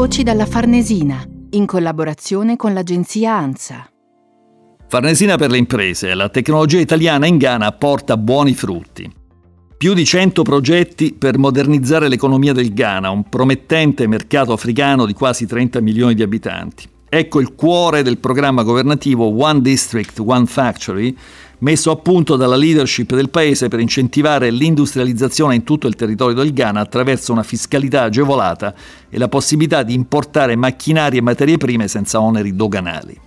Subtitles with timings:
[0.00, 3.86] Voci dalla Farnesina, in collaborazione con l'agenzia ANSA.
[4.88, 9.12] Farnesina per le imprese, la tecnologia italiana in Ghana porta buoni frutti.
[9.76, 15.44] Più di 100 progetti per modernizzare l'economia del Ghana, un promettente mercato africano di quasi
[15.44, 16.88] 30 milioni di abitanti.
[17.12, 21.12] Ecco il cuore del programma governativo One District, One Factory,
[21.58, 26.52] messo a punto dalla leadership del paese per incentivare l'industrializzazione in tutto il territorio del
[26.52, 28.72] Ghana attraverso una fiscalità agevolata
[29.08, 33.20] e la possibilità di importare macchinari e materie prime senza oneri doganali.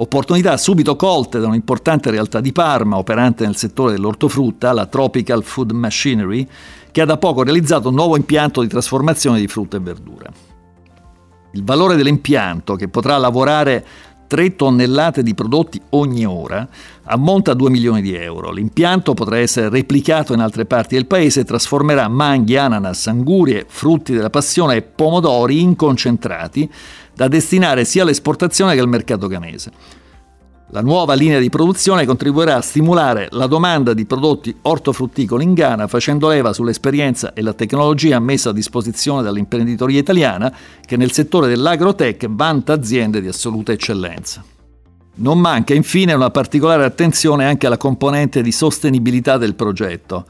[0.00, 5.70] Opportunità subito colte da un'importante realtà di Parma, operante nel settore dell'ortofrutta, la Tropical Food
[5.70, 6.44] Machinery,
[6.90, 10.47] che ha da poco realizzato un nuovo impianto di trasformazione di frutta e verdura.
[11.58, 13.84] Il valore dell'impianto, che potrà lavorare
[14.28, 16.68] 3 tonnellate di prodotti ogni ora,
[17.02, 18.52] ammonta a 2 milioni di euro.
[18.52, 24.12] L'impianto potrà essere replicato in altre parti del paese e trasformerà manghi, ananas, angurie, frutti
[24.12, 26.70] della passione e pomodori in concentrati
[27.12, 29.72] da destinare sia all'esportazione che al mercato ghanese.
[30.70, 35.86] La nuova linea di produzione contribuirà a stimolare la domanda di prodotti ortofrutticoli in Ghana
[35.86, 42.26] facendo leva sull'esperienza e la tecnologia messa a disposizione dall'imprenditoria italiana che nel settore dell'agrotech
[42.28, 44.44] vanta aziende di assoluta eccellenza.
[45.14, 50.26] Non manca infine una particolare attenzione anche alla componente di sostenibilità del progetto.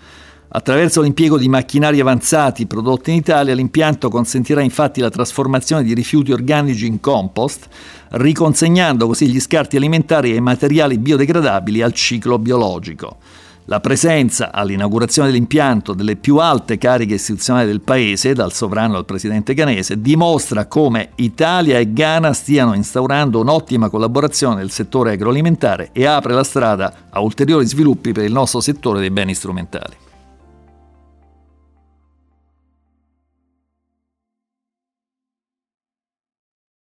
[0.51, 6.33] Attraverso l'impiego di macchinari avanzati prodotti in Italia, l'impianto consentirà infatti la trasformazione di rifiuti
[6.33, 7.69] organici in compost,
[8.13, 13.19] riconsegnando così gli scarti alimentari e i materiali biodegradabili al ciclo biologico.
[13.67, 19.53] La presenza all'inaugurazione dell'impianto delle più alte cariche istituzionali del paese, dal sovrano al presidente
[19.53, 26.33] ghanese, dimostra come Italia e Ghana stiano instaurando un'ottima collaborazione nel settore agroalimentare e apre
[26.33, 30.08] la strada a ulteriori sviluppi per il nostro settore dei beni strumentali.